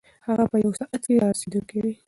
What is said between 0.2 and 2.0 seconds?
هغه په یوه ساعت کې رارسېدونکی دی.